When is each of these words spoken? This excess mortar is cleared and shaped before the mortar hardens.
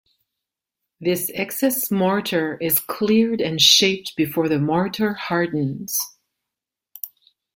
This 0.99 1.29
excess 1.35 1.91
mortar 1.91 2.57
is 2.57 2.79
cleared 2.79 3.39
and 3.39 3.61
shaped 3.61 4.15
before 4.15 4.49
the 4.49 4.57
mortar 4.57 5.13
hardens. 5.13 5.95